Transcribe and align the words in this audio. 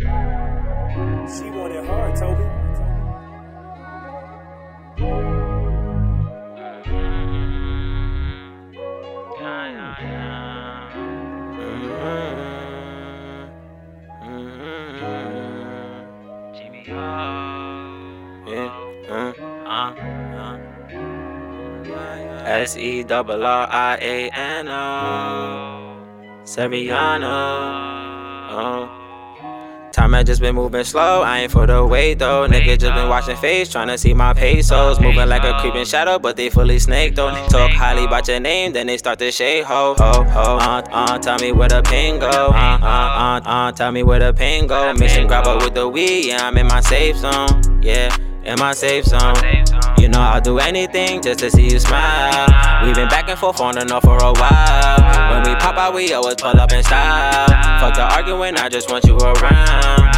She 0.00 0.06
want 0.06 1.74
it 1.74 1.84
hard, 1.84 2.14
Toby. 2.14 2.44
Uh, 16.90 16.94
uh, 19.10 19.32
uh. 19.66 19.94
S 22.46 22.76
E 22.76 23.02
double 23.02 23.44
R 23.44 23.66
I 23.68 23.98
A 24.00 24.30
N 24.30 24.68
O. 24.68 26.44
Serriano. 26.44 27.26
Oh. 28.50 28.97
Time 29.98 30.14
I 30.14 30.22
just 30.22 30.40
been 30.40 30.54
moving 30.54 30.84
slow, 30.84 31.22
I 31.22 31.40
ain't 31.40 31.50
for 31.50 31.66
the 31.66 31.84
wait 31.84 32.20
though. 32.20 32.46
Nigga 32.46 32.78
just 32.78 32.94
been 32.94 33.08
watching 33.08 33.36
face, 33.36 33.68
tryna 33.68 33.98
see 33.98 34.14
my 34.14 34.32
pesos. 34.32 35.00
Moving 35.00 35.28
like 35.28 35.42
a 35.42 35.58
creeping 35.58 35.86
shadow, 35.86 36.20
but 36.20 36.36
they 36.36 36.50
fully 36.50 36.78
snake 36.78 37.16
though. 37.16 37.32
Talk 37.48 37.72
highly 37.72 38.04
about 38.04 38.28
your 38.28 38.38
name, 38.38 38.72
then 38.72 38.86
they 38.86 38.96
start 38.96 39.18
to 39.18 39.32
shade 39.32 39.64
ho 39.64 39.96
ho 39.98 40.22
ho. 40.22 40.56
Uh, 40.58 40.82
uh, 40.92 41.18
tell 41.18 41.36
me 41.40 41.50
where 41.50 41.68
the 41.68 41.82
pain 41.82 42.20
go. 42.20 42.28
Uh, 42.28 42.78
uh, 42.80 42.86
uh, 42.86 43.40
uh, 43.44 43.72
tell 43.72 43.90
me 43.90 44.04
where 44.04 44.20
the 44.20 44.32
pain 44.32 44.68
go. 44.68 44.94
Mission 44.94 45.28
up 45.32 45.64
with 45.64 45.74
the 45.74 45.88
weed, 45.88 46.26
yeah, 46.26 46.46
I'm 46.46 46.56
in 46.56 46.68
my 46.68 46.80
safe 46.80 47.16
zone. 47.16 47.82
Yeah, 47.82 48.16
in 48.44 48.56
my 48.60 48.74
safe 48.74 49.04
zone. 49.04 49.34
You 49.98 50.06
know 50.06 50.20
I'll 50.20 50.40
do 50.40 50.60
anything 50.60 51.22
just 51.22 51.40
to 51.40 51.50
see 51.50 51.70
you 51.72 51.80
smile. 51.80 52.46
We've 52.84 52.94
been 52.94 53.08
back 53.08 53.28
and 53.28 53.36
forth 53.36 53.60
on 53.60 53.76
and 53.78 53.90
off 53.90 54.04
for 54.04 54.16
a 54.16 54.32
while. 54.32 54.97
We 55.94 56.08
we 56.08 56.12
always 56.12 56.36
pull 56.36 56.60
up 56.60 56.70
in 56.70 56.82
style. 56.82 57.46
Fuck 57.80 57.94
the 57.94 58.02
arguing, 58.02 58.56
I 58.56 58.68
just 58.68 58.90
want 58.90 59.04
you 59.04 59.16
around. 59.16 60.17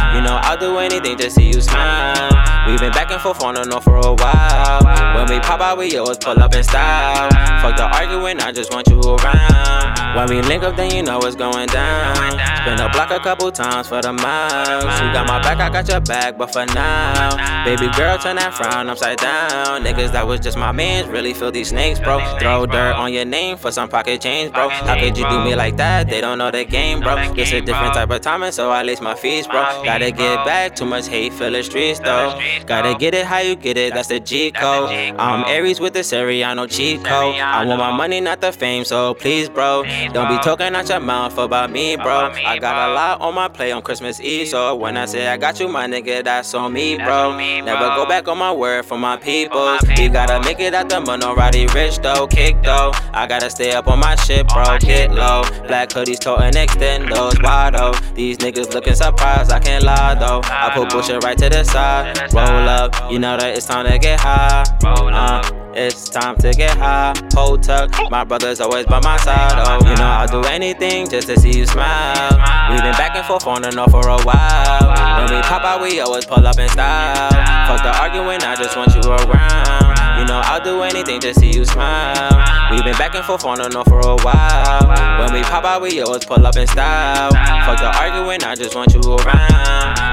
Do 0.61 0.77
anything 0.77 1.17
to 1.17 1.27
see 1.31 1.47
you 1.47 1.59
smile. 1.59 2.29
We've 2.67 2.79
been 2.79 2.91
back 2.91 3.09
and 3.09 3.19
forth 3.19 3.41
on 3.41 3.57
and 3.57 3.73
off 3.73 3.83
for 3.83 3.97
a 3.97 4.13
while. 4.13 5.15
When 5.15 5.27
we 5.27 5.39
pop 5.39 5.59
out, 5.59 5.79
we 5.79 5.97
always 5.97 6.19
pull 6.19 6.39
up 6.39 6.53
in 6.53 6.63
style. 6.63 7.31
Fuck 7.63 7.77
the 7.77 7.85
arguing, 7.97 8.39
I 8.39 8.51
just 8.51 8.71
want 8.71 8.87
you 8.87 8.99
around. 9.01 10.15
When 10.15 10.29
we 10.29 10.41
link 10.47 10.61
up, 10.61 10.75
then 10.75 10.93
you 10.93 11.01
know 11.01 11.17
what's 11.17 11.35
going 11.35 11.67
down. 11.69 12.15
Spin 12.61 12.77
the 12.77 12.89
block 12.93 13.09
a 13.09 13.19
couple 13.19 13.51
times 13.51 13.87
for 13.87 14.01
the 14.03 14.13
miles. 14.13 14.83
You 14.83 15.11
got 15.13 15.25
my 15.25 15.41
back, 15.41 15.57
I 15.57 15.69
got 15.69 15.87
your 15.87 16.01
back, 16.01 16.37
but 16.37 16.53
for 16.53 16.65
now, 16.67 17.63
baby 17.65 17.89
girl, 17.97 18.19
turn 18.19 18.35
that 18.35 18.53
frown 18.53 18.87
upside 18.89 19.17
down. 19.17 19.83
Niggas 19.83 20.11
that 20.11 20.27
was 20.27 20.39
just 20.39 20.57
my 20.57 20.71
mans 20.71 21.07
really 21.07 21.33
feel 21.33 21.51
these 21.51 21.69
snakes, 21.69 21.99
bro. 21.99 22.19
Throw 22.39 22.67
dirt 22.67 22.93
on 22.95 23.11
your 23.13 23.25
name 23.25 23.57
for 23.57 23.71
some 23.71 23.89
pocket 23.89 24.21
change, 24.21 24.53
bro. 24.53 24.69
How 24.69 24.93
could 24.99 25.17
you 25.17 25.27
do 25.27 25.43
me 25.43 25.55
like 25.55 25.77
that? 25.77 26.07
They 26.09 26.21
don't 26.21 26.37
know 26.37 26.51
the 26.51 26.65
game, 26.65 26.99
bro. 26.99 27.15
It's 27.35 27.51
a 27.51 27.61
different 27.61 27.95
type 27.95 28.11
of 28.11 28.21
timing, 28.21 28.51
so 28.51 28.69
I 28.69 28.83
lace 28.83 29.01
my 29.01 29.15
feet, 29.15 29.47
bro. 29.49 29.63
Gotta 29.83 30.11
get 30.11 30.45
back, 30.45 30.50
too 30.75 30.85
much 30.85 31.07
hate, 31.07 31.33
fill 31.33 31.51
the 31.51 31.63
streets, 31.63 31.99
though. 31.99 32.39
Gotta 32.65 32.95
get 32.97 33.13
it 33.13 33.25
how 33.25 33.39
you 33.39 33.55
get 33.55 33.77
it, 33.77 33.93
that's 33.93 34.07
the 34.09 34.19
G 34.19 34.51
code. 34.51 34.89
I'm 34.89 35.45
Aries 35.47 35.79
with 35.79 35.93
the 35.93 36.03
Serriano 36.03 36.67
cheat 36.67 37.03
code. 37.03 37.35
I 37.35 37.65
want 37.65 37.79
my 37.79 37.95
money, 37.95 38.19
not 38.21 38.41
the 38.41 38.51
fame, 38.51 38.83
so 38.83 39.13
please, 39.13 39.49
bro. 39.49 39.83
Don't 40.13 40.29
be 40.29 40.37
talking 40.43 40.75
out 40.75 40.89
your 40.89 40.99
mouth 40.99 41.37
about 41.37 41.71
me, 41.71 41.95
bro. 41.95 42.31
I 42.45 42.57
got 42.59 42.89
a 42.89 42.93
lot 42.93 43.21
on 43.21 43.35
my 43.35 43.47
plate 43.47 43.71
on 43.71 43.81
Christmas 43.81 44.19
Eve, 44.19 44.47
so 44.47 44.75
when 44.75 44.97
I 44.97 45.05
say 45.05 45.27
I 45.27 45.37
got 45.37 45.59
you, 45.59 45.67
my 45.67 45.87
nigga, 45.87 46.23
that's 46.23 46.53
on 46.53 46.73
me, 46.73 46.97
bro. 46.97 47.37
Never 47.37 47.87
go 47.95 48.05
back 48.05 48.27
on 48.27 48.37
my 48.37 48.51
word 48.51 48.85
for 48.85 48.97
my 48.97 49.17
people. 49.17 49.77
You 49.97 50.09
gotta 50.09 50.39
make 50.41 50.59
it 50.59 50.73
out 50.73 50.89
the 50.89 51.01
Minority 51.01 51.67
rich 51.67 51.97
though, 51.99 52.27
kick 52.27 52.61
though. 52.63 52.91
I 53.13 53.27
gotta 53.27 53.49
stay 53.49 53.71
up 53.73 53.87
on 53.87 53.99
my 53.99 54.15
shit, 54.15 54.47
bro. 54.47 54.77
Get 54.79 55.11
low. 55.11 55.43
Black 55.67 55.89
hoodies, 55.89 56.19
toting 56.19 56.53
extendos, 56.53 57.41
wide 57.43 57.75
though. 57.75 57.91
These 58.13 58.37
niggas 58.37 58.73
looking 58.73 58.95
surprised, 58.95 59.51
I 59.51 59.59
can't 59.59 59.83
lie 59.83 60.15
though. 60.15 60.40
I 60.45 60.71
put 60.73 60.89
bullshit 60.89 61.23
right 61.23 61.37
to 61.37 61.49
the 61.49 61.63
side. 61.63 62.17
Roll 62.33 62.69
up, 62.69 63.11
you 63.11 63.19
know 63.19 63.37
that 63.37 63.55
it's 63.55 63.65
time 63.65 63.85
to 63.85 63.97
get 63.97 64.19
high. 64.19 64.63
Uh, 64.83 65.41
it's 65.73 66.09
time 66.09 66.35
to 66.37 66.51
get 66.51 66.77
high. 66.77 67.13
Hold 67.33 67.63
tuck, 67.63 67.91
my 68.09 68.23
brother's 68.23 68.59
always 68.59 68.85
by 68.85 68.99
my 69.01 69.17
side. 69.17 69.53
Oh, 69.55 69.79
you 69.87 69.95
know 69.95 70.05
I'll 70.05 70.27
do 70.27 70.41
anything 70.49 71.09
just 71.09 71.27
to 71.27 71.39
see 71.39 71.57
you 71.57 71.65
smile. 71.65 72.31
We've 72.69 72.81
been 72.81 72.93
back 72.93 73.15
and 73.15 73.25
forth 73.25 73.47
on 73.47 73.63
and 73.65 73.77
off 73.79 73.91
for 73.91 74.07
a 74.07 74.21
while. 74.23 75.21
When 75.21 75.35
we 75.35 75.41
pop 75.43 75.63
out, 75.63 75.81
we 75.81 75.99
always 75.99 76.25
pull 76.25 76.45
up 76.45 76.57
in 76.59 76.69
style. 76.69 77.31
Fuck 77.67 77.83
the 77.83 77.97
arguing, 78.01 78.41
I 78.43 78.55
just 78.55 78.75
want 78.75 78.93
you 78.95 79.01
around. 79.09 80.19
You 80.19 80.27
know 80.27 80.41
I'll 80.43 80.63
do 80.63 80.81
anything 80.83 81.19
just 81.19 81.39
to 81.39 81.39
see 81.39 81.57
you 81.57 81.65
smile. 81.65 82.71
We've 82.71 82.83
been 82.83 82.97
back 82.97 83.15
and 83.15 83.25
forth 83.25 83.45
on 83.45 83.61
and 83.61 83.73
off 83.75 83.87
for 83.87 83.99
a 83.99 84.15
while. 84.17 84.87
When 85.19 85.33
we 85.33 85.41
pop 85.43 85.63
out, 85.63 85.81
we 85.81 86.01
always 86.01 86.25
pull 86.25 86.45
up 86.45 86.55
in 86.57 86.67
style. 86.67 87.31
Fuck 87.65 87.79
the 87.79 87.91
arguing, 87.97 88.43
I 88.43 88.55
just 88.55 88.75
want 88.75 88.93
you 88.93 89.01
around. 89.01 90.10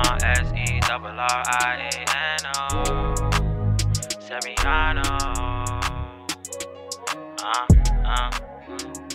Uh, 0.00 0.16
S 0.22 0.50
E 0.56 0.80
double 0.80 1.20
R 1.20 1.42
I 1.46 1.90
A 1.92 2.06
N 2.32 2.44
O. 2.56 3.14
Serriano. 4.18 5.02
Uh, 7.44 7.66
uh. 8.06 9.09